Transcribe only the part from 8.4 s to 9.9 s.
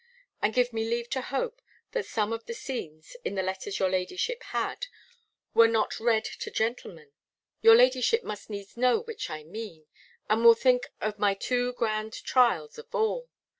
needs know which I mean,